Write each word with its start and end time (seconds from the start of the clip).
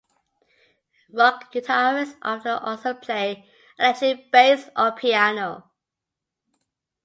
Rock 1.13 1.53
guitarists 1.53 2.15
often 2.23 2.53
also 2.57 2.95
play 2.95 3.47
electric 3.77 4.31
bass 4.31 4.67
or 4.75 4.93
piano. 4.93 5.69